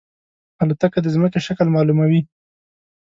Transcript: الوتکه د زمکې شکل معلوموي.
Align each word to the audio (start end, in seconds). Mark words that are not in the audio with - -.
الوتکه 0.63 0.99
د 1.01 1.07
زمکې 1.13 1.39
شکل 1.47 1.67
معلوموي. 1.75 2.21